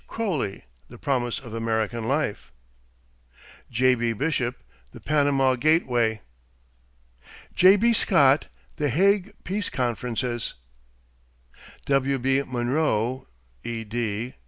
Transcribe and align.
Croly, 0.07 0.65
The 0.89 0.97
Promise 0.97 1.37
of 1.37 1.53
American 1.53 2.07
Life. 2.07 2.51
J.B. 3.69 4.13
Bishop, 4.13 4.57
The 4.93 4.99
Panama 4.99 5.53
Gateway. 5.53 6.21
J.B. 7.55 7.93
Scott, 7.93 8.47
The 8.77 8.89
Hague 8.89 9.35
Peace 9.43 9.69
Conferences. 9.69 10.55
W.B. 11.85 12.41
Munro 12.47 13.27
(ed.) 13.63 14.33